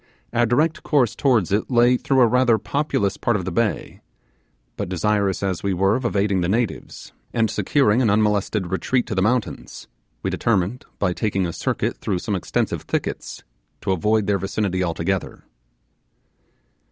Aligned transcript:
Our 0.33 0.47
direct 0.47 0.81
course 0.81 1.15
towards 1.15 1.51
it 1.51 1.69
lay 1.69 1.95
through 1.95 2.21
a 2.21 2.25
rather 2.27 2.57
populous 2.57 3.17
part 3.17 3.35
of 3.37 3.45
the 3.45 3.51
bay; 3.51 4.01
but 4.75 4.89
desirous 4.89 5.43
as 5.43 5.61
we 5.61 5.75
were 5.75 5.95
of 5.95 6.05
evading 6.05 6.41
the 6.41 6.49
natives 6.49 7.11
and 7.35 7.51
securing 7.51 8.01
an 8.01 8.09
unmolested 8.09 8.65
retreat 8.71 9.05
to 9.05 9.13
the 9.13 9.21
mountains, 9.21 9.87
we 10.23 10.31
determined, 10.31 10.85
by 10.97 11.13
taking 11.13 11.45
a 11.45 11.53
circuit 11.53 11.97
through 11.99 12.17
some 12.17 12.33
extensive 12.35 12.81
thickets, 12.81 13.43
to 13.81 13.91
avoid 13.91 14.25
their 14.25 14.39
vicinity 14.39 14.83
altogether. 14.83 15.43